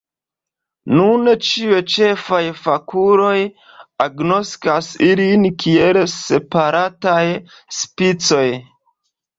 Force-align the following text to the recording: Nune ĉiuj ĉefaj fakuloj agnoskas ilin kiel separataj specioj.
Nune 0.99 1.35
ĉiuj 1.47 1.81
ĉefaj 1.95 2.39
fakuloj 2.63 3.35
agnoskas 4.09 4.91
ilin 5.13 5.49
kiel 5.67 6.05
separataj 6.17 7.25
specioj. 7.83 8.47